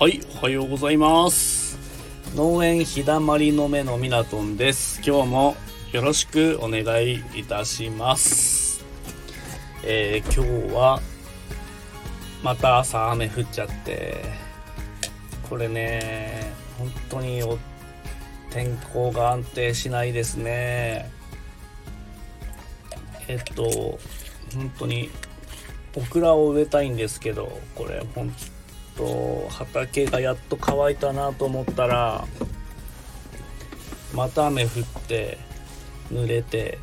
[0.00, 1.76] はい、おはようございます。
[2.36, 5.02] 農園ひだまりの目のミナトンです。
[5.04, 5.56] 今日も
[5.90, 8.84] よろしくお願いいたします。
[9.82, 11.00] えー今日は
[12.44, 14.22] また朝雨降っちゃって、
[15.50, 17.58] これね、本当にお
[18.50, 21.10] 天候が安定しないですね。
[23.26, 23.98] えっと、本
[24.78, 25.10] 当に
[25.96, 28.32] オクラを植えたいんですけど、これ本
[28.98, 32.26] と畑がやっと乾いたなと思ったら
[34.12, 34.70] また雨降っ
[35.06, 35.38] て
[36.12, 36.78] 濡れて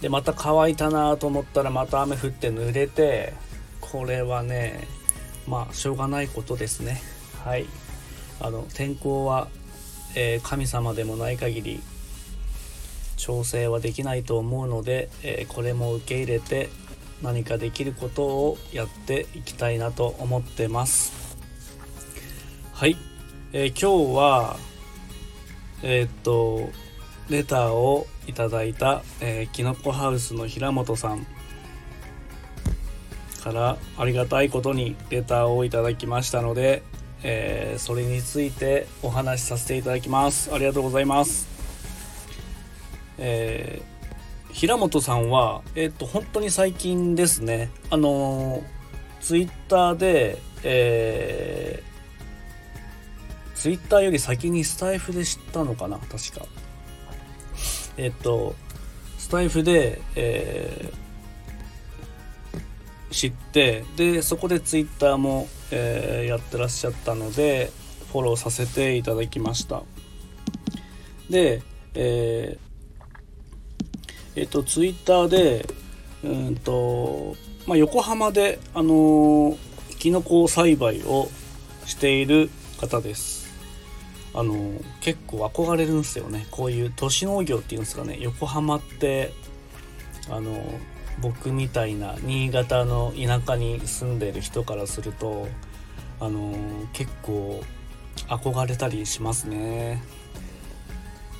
[0.00, 3.32] でまた乾いたなと思ったらまた雨降って濡れて
[3.80, 4.88] これはね
[5.46, 7.00] まあしょうがないことですね。
[7.44, 7.66] はい。
[8.40, 9.48] あの天候は、
[10.16, 11.80] えー神様でもない限り
[13.16, 16.70] 調整はできないと思うので、えーこれも受け入れて
[17.22, 21.23] 何かできることをやっていきたいなと思ってます。
[22.74, 22.96] はい、
[23.52, 24.56] えー今日は
[25.84, 26.70] えーっと
[27.30, 31.24] レターをいただいた、えー、きのこハウスの平本さん
[33.44, 36.82] からありがたいことにレターをいただきましたので、
[37.22, 40.52] えーそれについてお話しさせていただきます。
[40.52, 41.46] ありがとうございます。
[43.18, 47.70] えー平本さんはえっと本当に最近ですね。
[47.90, 48.64] あの
[49.20, 51.93] ツイッターでえー
[53.64, 55.96] ツイッターより先にスタイフで知ったのかな？
[55.96, 56.44] 確か。
[57.96, 58.54] えっと
[59.16, 60.94] スタイフで、えー
[63.10, 67.72] 知ってでそこでツイッターも、えーやってらっしゃったので
[68.12, 69.82] フォローさせていただきました。
[71.30, 71.62] で
[71.94, 75.66] えーえっとツイッターで
[76.22, 77.34] うんと、
[77.66, 79.56] まあ、横浜であのー
[79.98, 81.30] キノコ栽培を
[81.86, 83.43] している方です。
[84.34, 86.46] あの結構憧れるんですよね。
[86.50, 88.18] こういう都市農業っていうんですかね。
[88.20, 89.32] 横浜って
[90.28, 90.62] あの
[91.20, 95.46] 僕みたいな新潟の田舎に住んでる人からすると
[96.20, 96.52] あの
[96.92, 97.62] 結構
[98.28, 100.02] 憧れたりしますね。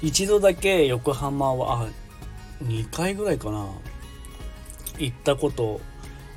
[0.03, 1.89] 一度だけ横浜はあ
[2.63, 3.67] 2回ぐらいかな。
[4.99, 5.81] 行ったこと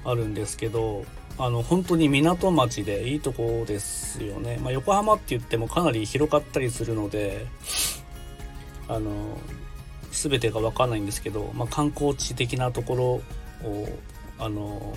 [0.04, 1.06] あるんですけど
[1.38, 7.46] あの本当に港町でいいとこですですよね、まあ、横浜って言ってもかなり広かったりするので
[8.88, 9.12] あの
[10.12, 13.04] 全てが分かんないんですけど、まあ、観光地的なところ
[13.70, 13.88] を
[14.40, 14.96] あの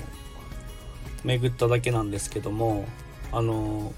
[1.25, 2.87] 巡っただけなんですけども
[3.33, 3.93] あの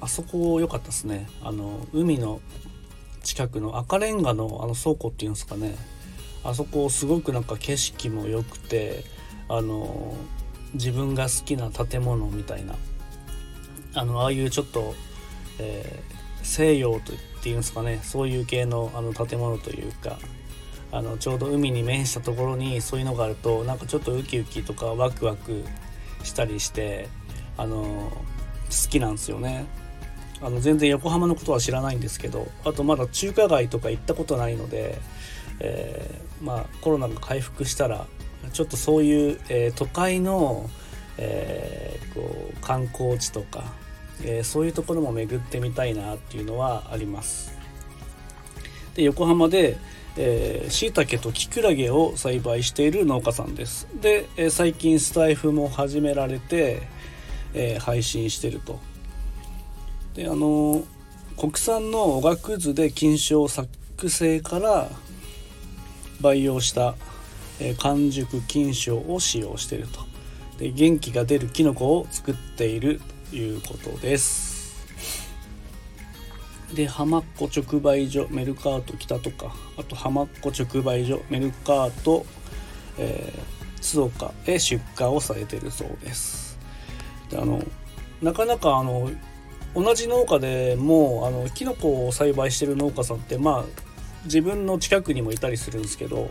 [0.00, 1.28] あそこ良かったですね。
[1.42, 2.40] あの海の
[3.22, 5.76] 近くの赤レンガのあの倉庫っていうんですかね。
[6.42, 9.04] あそこすごくなんか景色も良くて
[9.48, 10.16] あの
[10.72, 12.76] 自分が好きな建物みたいな
[13.94, 14.94] あのああいうちょっと、
[15.58, 20.18] えー西洋とっていうんですかねそういう系のあの建物というか
[20.90, 25.62] あのちょうど海に面したところにそういうのがあるとなんかちょっとウキウキとかワクワク
[26.22, 27.08] したりして
[27.56, 28.10] あの
[28.70, 29.66] 好きなんですよね。
[30.42, 34.98] あの全然横浜のことは知らないんですけどあとまだ中華街とか行ったことないので、
[35.60, 38.06] えーまあコロナが回復したら
[38.54, 40.70] ちょっとそういう、えー都会の、
[41.18, 43.64] えーこう観光地とか、
[44.24, 47.52] えーそういうところも巡ってみたいなっていうのはあります。
[48.94, 49.78] で横浜で
[50.68, 53.88] しいたけときくらげを栽培している農家さんです。
[54.00, 56.82] で、えー最近スタイフも始められて、
[57.54, 58.78] えー配信してると。
[60.14, 60.82] であの
[61.38, 63.68] 国産のおがくずで菌床作
[64.10, 64.90] 成から
[66.20, 66.96] 培養した、
[67.60, 70.00] え完熟菌床を使用してると
[70.58, 73.00] で元気が出るキノコを作っている
[73.32, 74.60] いうことです。
[76.74, 82.24] で浜っ子直売所メルカート北とかあと浜っ子直売所メルカート、
[82.96, 86.58] えー、津岡へ出荷をされてるそうです。
[87.30, 87.62] であの
[88.22, 89.10] なかなかあの
[89.74, 93.64] 同じ農家でもあのキノコを栽培してる農家さんってまあ
[94.24, 96.30] 自分の近くにもいたりするんですけど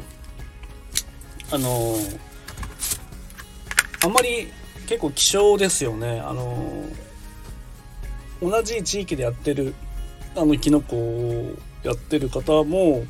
[1.51, 1.95] あの
[4.03, 4.47] あんまり
[4.89, 6.19] 結構希少ですよね。
[6.19, 6.83] あの
[8.41, 9.75] 同じ地域でやってる
[10.35, 13.05] あのキノコをやってる方も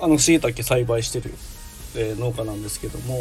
[0.00, 1.34] あの椎茸栽培してる、
[1.96, 3.18] えー農家なんですけども、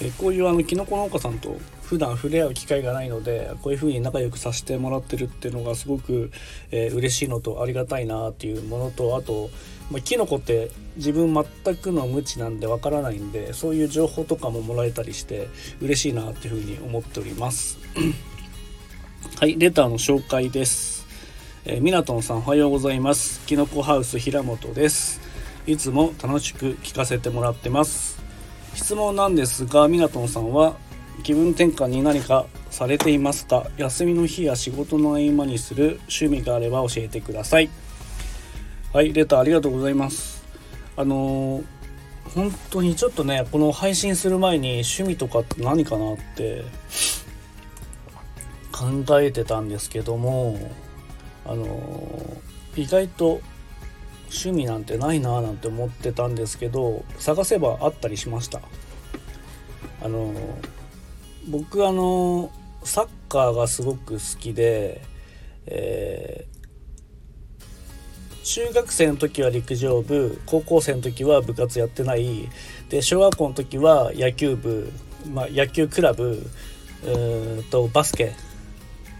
[0.00, 1.56] えーこういうあのキノコ農家さんと
[1.88, 6.30] 普段触れ合う機会がないのでこういう風に仲良くさせてもらってるっていうのがすごく、
[6.70, 9.48] えー嬉しいのとありがたいなっていうものとあと、
[9.90, 15.48] まあ、キノコって自分全くの無知なんでわからないんでそういう情報とかももらえたりして
[15.80, 17.78] 嬉しいなっていう風に思っております。
[19.40, 21.06] はいレターの紹介です。
[21.64, 23.40] えー、ミナトンさんおはようございます。
[23.46, 25.20] キノコハウス平本です。
[25.66, 28.18] いつも楽しく聞かせてもらってます。
[28.74, 30.76] 質問なんですがミナトンさんは
[31.22, 33.66] 気分転換に何かされていますか？
[33.76, 37.68] 休みの日や仕事の合間にする趣味があれば教えてください。
[38.92, 40.42] はいレターありがとうございます。
[40.96, 41.64] あのー、
[42.34, 46.64] 本当にちょっとねこの配信する前に趣味とかって何かなって
[48.72, 50.58] 考えてたんですけども
[51.44, 53.40] あのー、意外と
[54.28, 58.60] 趣味なんてないなーなんて思ってたんですけど探せばあったりしました。
[60.02, 60.38] あのー、
[61.48, 62.50] 僕あの
[62.84, 65.00] サッカーがすごく好きで、
[65.66, 72.48] えー、中学生の時は陸上部高校生の時は部活やってない。
[72.90, 74.90] で小学校の時は野球部、
[75.30, 76.46] まあ、野球クラブ
[77.70, 78.32] とバスケ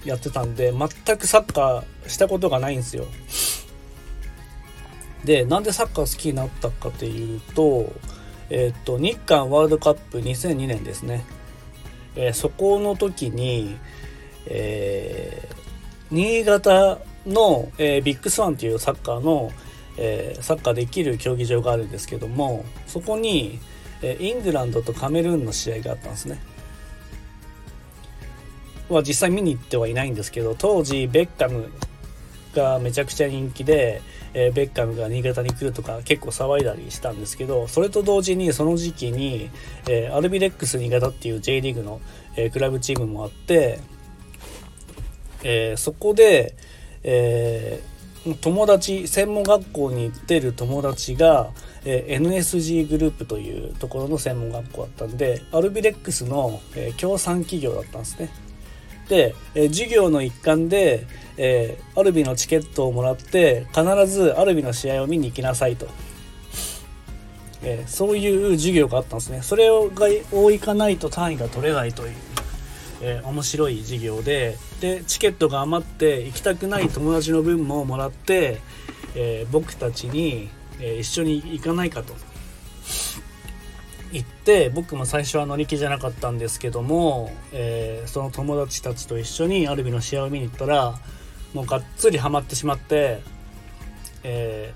[0.04, 3.06] やってたんで全くサッカーしたことがないんですよ。
[5.24, 7.92] でなんでサッカー好きになったかというと
[8.50, 11.24] えっ、と日韓ワールドカップ2002年ですね、
[12.16, 13.76] えー、そこの時に、
[14.46, 19.50] えー、新潟の、えー、ビッグスワンというサッカーの、
[19.96, 23.58] えー、サッカーできる競技場があるんですけどもそこに、
[24.02, 26.40] えイングランドとカメルーンの試合があったんですね。
[28.88, 31.70] は実際見に行ってはいないんですけど当時ベッカム
[32.54, 34.00] がめちゃくちゃ人気で、
[34.38, 39.50] えー、ベッカムが新潟に来るとか結構騒いだりしたんですけどそれと同時にその時期に、
[39.88, 42.00] えー、アルビレックス新潟っていう J リーグの、
[42.36, 43.80] えー、クラブチームもあって、
[45.42, 46.54] えそこで、
[47.02, 47.80] え
[48.40, 51.50] 友達専門学校に行ってる友達が、
[51.84, 58.30] え NSG グループというところの専門学校だったんでアルビレックスの、え協賛企業だったんですね。
[59.08, 61.06] で、えー、授業の一環で、
[61.36, 65.88] えー、アルビのチケットをもらって必ずアルビの試合を見に行きなさいと、
[67.62, 69.42] えー、そういう授業があったんですね。
[69.42, 72.14] それをがを行かないと単位が取れないという、
[73.00, 78.60] え面白い授業ででチケットが余って行きたくない友達の分ももらって、
[79.14, 80.50] え僕たちに、
[80.80, 82.14] え一緒に行かないかと。
[84.12, 90.98] 行って僕も最初は乗り気じゃなかったんですけども、えー、その友達たちと一緒にアルビの試合を見に行ったら
[91.52, 93.20] もうがっつりハマってしまって、
[94.22, 94.72] え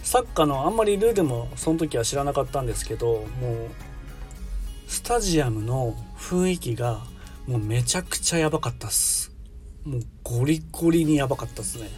[0.00, 3.70] ー、サッカーのあんまりルールもその時は知らなかったんですけどもう
[4.86, 7.00] スタジアムの雰囲気が
[7.46, 9.32] もうめちゃくちゃやばかったっす。
[9.84, 11.88] もうゴリゴリにやばかったっすね。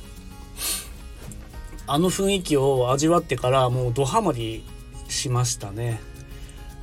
[1.86, 4.64] あの雰囲気を味わってからもうドハマり
[5.08, 6.00] しましたね。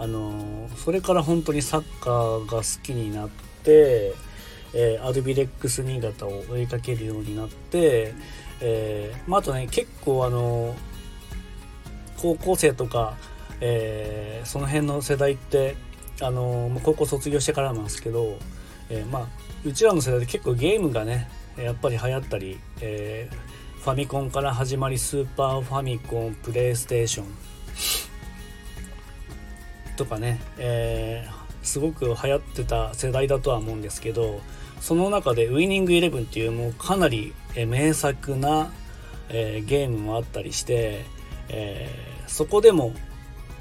[0.02, 3.30] あのそれから本当にサッカーが好きになっ
[3.64, 4.16] て、
[4.74, 8.16] えー、アルビレックス新潟を追いかけるようになって、
[8.62, 10.76] えー、まあ、あとね結構あの
[12.18, 13.16] 高校生とか、
[13.60, 15.76] えー、その辺の世代って
[16.20, 18.40] あの高校卒業してからなんですけど、
[18.90, 19.28] えまあ、
[19.64, 23.30] うちらの世代で結構ゲームがねやっぱり流行ったり、え
[23.84, 28.11] ファミコンから始まりスーパーファミコンプレイステーション
[29.96, 34.42] とかね、えー、すごく流行ってた世代だとは思うんですけど
[34.80, 37.34] その中で「ウイニングイレブン」っていうもうかなり
[37.68, 38.72] 名作な、
[39.30, 41.06] えー、ゲームもあったりして、
[41.50, 42.94] えー、そこでも、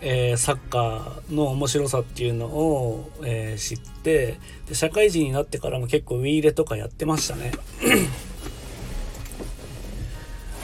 [0.00, 7.52] えー、サッカーの面白さっていうのを、え知ってで社会人になってからも結構ウィーレとかやってましたね。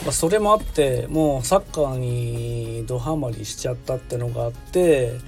[0.06, 5.18] まそれもあってもうサッカーにドハマりしちゃったってのがあって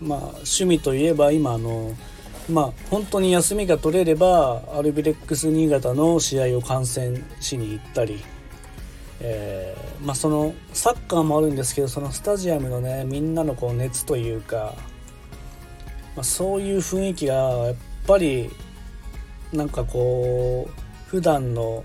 [0.00, 1.94] まあ趣味といえば今あの
[2.50, 8.22] まあ本当に休みが取れればアルビレックス新潟の試合を観戦しに行ったり、
[9.20, 14.74] えー、まあ、そのサッカーもあるんですけどそのスタジアムのねみんなのこう熱というか、
[16.14, 17.74] まあ、そういう雰囲気がやっ
[18.06, 18.50] ぱり
[19.52, 21.84] なんかこう普段の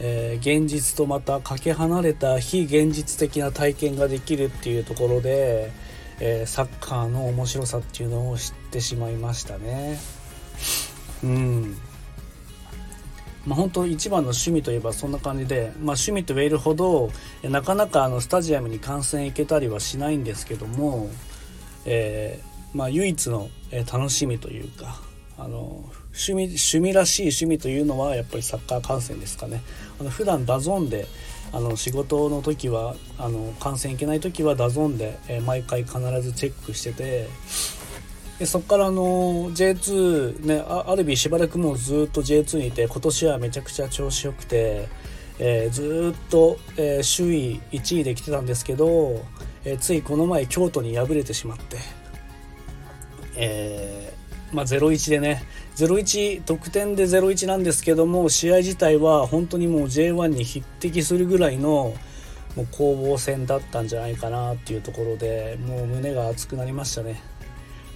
[0.00, 5.72] えー、現実とまたかけ離れた非現実的な体験ができるっていうところで、
[6.20, 9.98] えー、サッカーの面白さっていうのを知ってしまいましたね。
[11.22, 11.76] うん
[13.46, 17.10] まあ、本当一番の趣味といえばそんな感じで、まあ、趣味と言えるほど
[17.42, 21.08] なかなかあのスタジアムに観戦行けたりはしないんですけども、
[21.86, 23.48] えー、まあ、唯一の
[23.90, 25.00] 楽しみというか
[25.38, 29.62] あの趣味趣味らしい趣味というのはやっぱりサッカー観戦ですかね。
[30.00, 31.06] あの普段 DAZN で
[31.52, 37.28] あの仕事の時はあの観戦行けない時は DAZN で、え、毎回必ずチェックしてて
[38.38, 44.88] でそこからあの J2 ねある意味しばらくもうずっと J2 にいて今年はめちゃくちゃ調子よくて、
[45.38, 49.24] えー、ずっと、えー、首位1位で来てたんですけど、
[49.64, 51.78] えー、ついこの前京都に敗れてしまって、
[53.34, 54.12] え、
[54.52, 55.44] まあ、0-1でね
[55.76, 61.94] 0-1得点で0-1なんですけども試合自体は本当にもう J1 に匹敵するぐらいの
[62.56, 67.20] もう攻防戦だったんじゃないかなっていうところでもう胸が熱くなりましたね。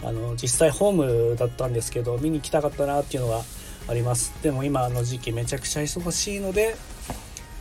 [0.04, 3.42] あの実際ホームだったんですけど見に来たかったなっていうのは
[3.88, 6.76] ありますでも今の時期めちゃくちゃ忙しいので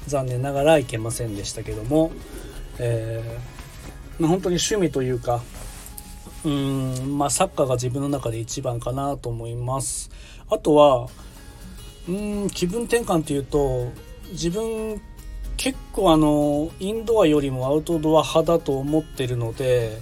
[0.07, 2.11] 残念ながら行けませんでしたけども、
[2.79, 5.43] えー、まあ、本当に趣味というか
[6.43, 10.09] うんまあサッカーが自分の中で一番かなと思います。
[10.49, 11.07] あとは
[12.09, 13.91] うん気分転換っていうと
[14.31, 15.01] 自分
[15.57, 19.99] 結構あのインドアよりもアウトドア派だと思ってるので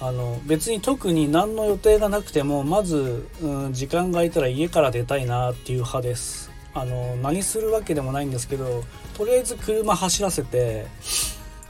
[0.00, 6.50] あの別に特に何の予定がなくてもまず、うん、時間が空いたら家から出たいなっていう派です。
[6.74, 8.82] あの何するわけでもないんですけど
[9.16, 10.86] とりあえず車走らせて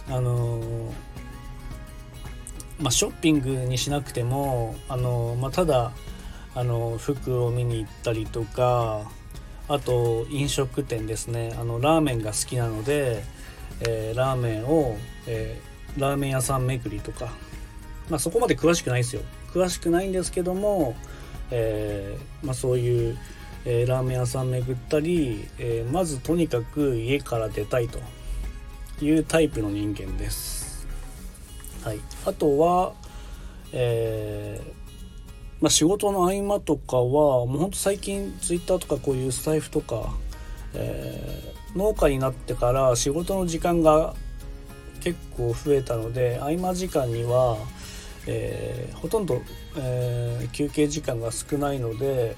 [0.08, 0.60] あの
[2.80, 5.92] まあ、ショッピングにしなくてもあの、まあ、ただ
[6.54, 9.02] あの服を見に行ったりとか
[9.68, 11.54] あと飲食店ですね。
[11.58, 13.24] あのラーメンが好きなので、
[13.80, 17.32] えー、ラーメンを、えー、ラーメン屋さん巡りとか。
[18.10, 19.22] まあ、そこまで詳しくないですよ。
[19.52, 20.94] 詳しくないんですけども、
[21.50, 23.18] えー、まあ、そういう、
[23.64, 28.00] え、ラーメン屋さん巡ったり、え、まずとにかく家から出たいと
[29.02, 30.63] いうタイプの人間です。
[31.84, 32.92] はい、あとは、
[33.72, 34.60] え
[35.60, 37.02] まあ、仕事の合間とかは
[37.46, 40.14] もうほんと最近 Twitter とかこういうスタイフとか、
[40.74, 44.14] え農家になってから仕事の時間が
[45.00, 47.56] 結構増えたので合間時間には
[48.26, 49.42] えー、ほとんど、
[49.76, 52.36] えー、休憩時間が少ないので、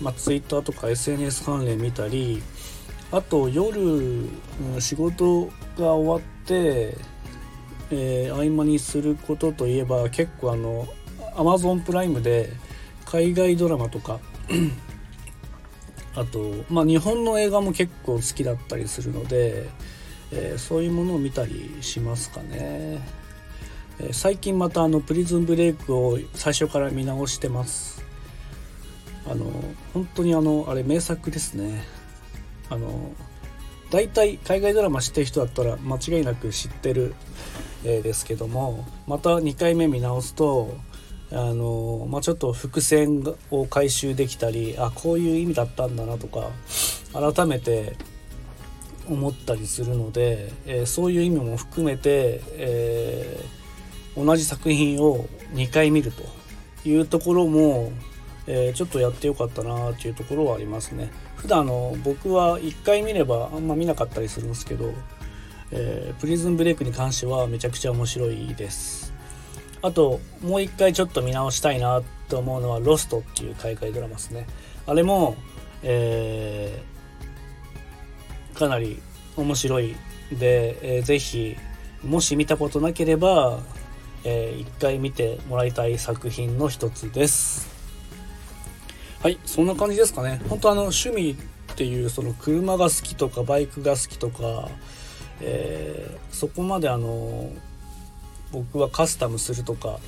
[0.00, 2.42] まあ、Twitter とか SNS 関連見たり
[3.10, 4.28] あと夜、
[4.80, 5.46] 仕事
[5.78, 6.94] が終わって、
[7.90, 10.86] えー、合間にすることといえば結構あの
[11.36, 12.52] Amazon プライムで
[13.04, 14.20] 海外ドラマとか
[16.14, 19.68] あと、まあ、日本の映画も結構好きだったりするので、
[20.32, 23.00] えー、そういうものを見たりしますかね。
[24.00, 28.04] え最近またあのプリズンブレイクを最初から見直してます
[29.26, 29.46] あの
[29.92, 31.82] 本当にあのあれ名作ですね
[32.70, 33.10] あの
[33.90, 37.14] 大体海外ドラマ知ってる人だったら間違いなく知ってる、
[37.84, 40.76] えー、ですけどもまた2回目見直すと
[41.30, 46.50] あの、まあ、ちょっと伏線を回収できたりあこういう意味だったんだなとか
[47.12, 47.96] 改めて
[49.08, 53.58] 思ったりするので、えー、そういう意味も含めて、えー
[54.24, 56.24] 同じ作品を2回見ると
[56.88, 57.92] いうところも、
[58.48, 61.10] えー、ちょっとやってよかったなっていうところはありますね。
[61.36, 64.92] 普段の僕は1回見ればあんま見なかったりするんですけど、
[65.70, 69.12] えー、プリズンブレイクに関してはめちゃくちゃ面白いです。
[69.82, 74.46] あともう一回ちょっと見直したいなと思うのは「ロスト」っていう海外ドラマですね。
[74.86, 75.36] あれも、
[75.82, 79.00] えー、かなり
[79.36, 79.94] 面白い
[80.32, 81.56] で、えー、ぜひ
[82.04, 83.60] もし見たことなければ
[84.24, 87.68] えー、一回見てもらいたい作品の一つです。
[89.22, 90.40] はいそんな感じですかね。
[90.48, 91.30] 本当あの趣味
[91.72, 94.68] っていうその車が好きとかバイクが好きとか、
[95.40, 97.50] えー、そこまであの
[98.52, 99.98] 僕はカスタムするとか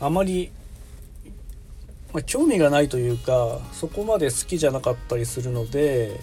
[0.00, 0.50] あまり、
[2.12, 6.20] まあ、興味がないというかそこまで好きじゃなかったりするので、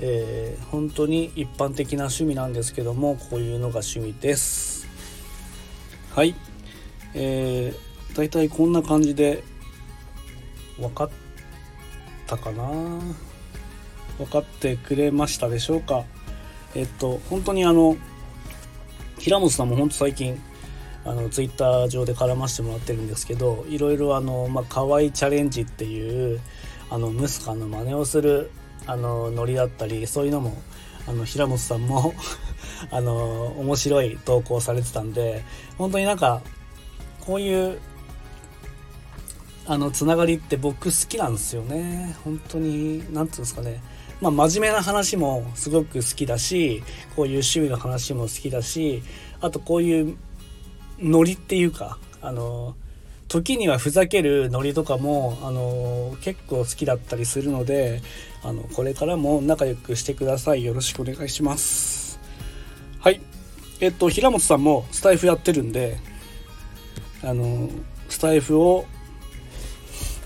[0.00, 4.86] えー、本当に一般的な趣味なんですけどもこういうのが趣味です。
[6.14, 6.34] はい。
[7.14, 9.44] えー、大体こんな感じで
[10.78, 11.10] 分かっ
[12.26, 12.68] たかな。
[14.18, 16.04] 分かってくれましたでしょうか。
[16.74, 17.96] えっと本当にあの
[19.18, 20.40] 平本さんも本当最近
[21.04, 26.40] あのツイッター上で絡ませてもらってるんですけどいろいろあの、まあ、可愛いチャレンジっていう
[26.90, 28.50] あのムスカの真似をする
[28.86, 30.56] あのノリだったりそういうのも
[31.06, 32.14] あの平本さんも
[32.90, 35.44] あの面白い投稿されてたんで
[35.76, 36.42] 本当になんか
[37.20, 37.78] こういう
[39.66, 42.14] あのつながりって僕好きなんですよね。
[42.22, 43.82] 本当に何て言うんですかね。
[44.30, 46.82] まあ真面目な話もすごく好きだし
[47.14, 49.02] こういう趣味の話も好きだし
[49.40, 50.16] あとこういう
[50.98, 52.74] ノリっていうかあの
[53.28, 58.00] 時にはふざけるノリとかもあの結構好きだったりするので
[58.42, 60.64] あのこれからも仲良くしてください。
[60.64, 62.20] よろしくお願いします。
[63.00, 63.20] はい。
[63.80, 65.98] えっと平本さんもスタイフやってるんで
[67.22, 67.68] あの
[68.08, 68.84] スタイフを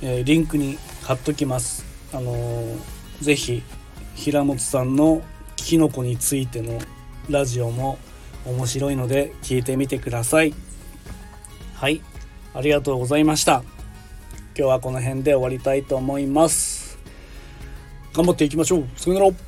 [0.01, 1.85] えー、リンクに貼っときます。
[2.13, 2.79] あのー、
[3.21, 3.63] ぜひ
[4.19, 5.23] 平本さんの
[5.55, 6.81] キノコについての
[7.31, 7.99] ラジオも
[8.45, 10.53] 面白いので聞いてみてください。
[11.75, 12.03] はい。
[12.53, 13.63] ありがとうございました。
[14.57, 16.99] 今日はこの辺で終わりたいと思います。
[18.13, 18.89] 頑張っていきましょう。
[18.97, 19.48] さよなら。